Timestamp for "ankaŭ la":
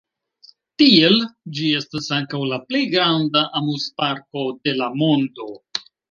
2.15-2.57